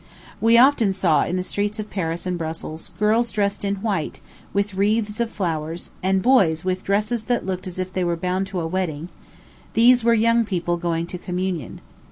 We 0.41 0.57
often 0.57 0.93
saw 0.93 1.25
in 1.25 1.35
the 1.35 1.43
streets 1.43 1.77
of 1.77 1.91
Paris 1.91 2.25
and 2.25 2.35
Brussels 2.35 2.89
girls 2.97 3.29
dressed 3.29 3.63
in 3.63 3.75
white, 3.83 4.19
with 4.51 4.73
wreaths 4.73 5.19
of 5.19 5.29
flowers, 5.29 5.91
and 6.01 6.23
boys, 6.23 6.65
with 6.65 6.83
dresses 6.83 7.25
that 7.25 7.45
looked 7.45 7.67
as 7.67 7.77
if 7.77 7.93
they 7.93 8.03
were 8.03 8.15
bound 8.15 8.47
to 8.47 8.61
a 8.61 8.65
wedding; 8.65 9.09
these 9.75 10.03
were 10.03 10.15
young 10.15 10.43
people 10.43 10.77
going 10.77 11.05
to 11.05 11.19
communion. 11.19 11.81